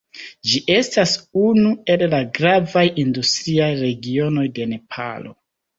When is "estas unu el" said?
0.75-2.05